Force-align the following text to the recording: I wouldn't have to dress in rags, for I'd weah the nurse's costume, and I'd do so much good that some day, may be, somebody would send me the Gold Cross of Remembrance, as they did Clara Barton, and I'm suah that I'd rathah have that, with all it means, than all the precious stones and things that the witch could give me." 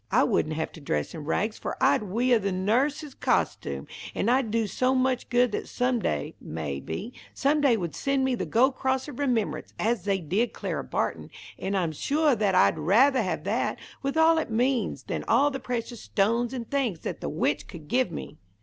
I 0.09 0.23
wouldn't 0.23 0.55
have 0.55 0.71
to 0.71 0.81
dress 0.81 1.13
in 1.13 1.25
rags, 1.25 1.59
for 1.59 1.77
I'd 1.79 2.01
weah 2.01 2.39
the 2.39 2.51
nurse's 2.51 3.13
costume, 3.13 3.85
and 4.15 4.31
I'd 4.31 4.49
do 4.49 4.65
so 4.65 4.95
much 4.95 5.29
good 5.29 5.51
that 5.51 5.67
some 5.67 5.99
day, 5.99 6.33
may 6.41 6.79
be, 6.79 7.13
somebody 7.35 7.77
would 7.77 7.93
send 7.93 8.25
me 8.25 8.33
the 8.33 8.47
Gold 8.47 8.75
Cross 8.75 9.07
of 9.09 9.19
Remembrance, 9.19 9.75
as 9.77 10.05
they 10.05 10.17
did 10.17 10.53
Clara 10.53 10.83
Barton, 10.83 11.29
and 11.59 11.77
I'm 11.77 11.93
suah 11.93 12.33
that 12.33 12.55
I'd 12.55 12.77
rathah 12.79 13.21
have 13.23 13.43
that, 13.43 13.77
with 14.01 14.17
all 14.17 14.39
it 14.39 14.49
means, 14.49 15.03
than 15.03 15.23
all 15.27 15.51
the 15.51 15.59
precious 15.59 16.01
stones 16.01 16.51
and 16.51 16.67
things 16.67 17.01
that 17.01 17.21
the 17.21 17.29
witch 17.29 17.67
could 17.67 17.87
give 17.87 18.11
me." 18.11 18.37